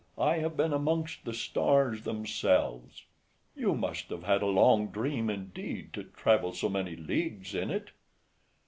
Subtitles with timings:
[0.17, 3.03] I have been amongst the stars themselves.
[3.53, 3.67] FRIEND.
[3.67, 7.91] You must have had a long dream, indeed, to travel so many leagues in it.